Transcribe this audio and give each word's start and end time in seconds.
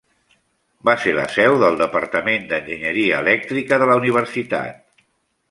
Va 0.87 0.95
ser 1.03 1.11
la 1.17 1.25
seu 1.33 1.57
del 1.63 1.77
departament 1.81 2.49
d'Enginyeria 2.55 3.21
Elèctrica 3.27 3.81
de 3.85 3.91
la 3.93 4.01
Universitat. 4.03 4.83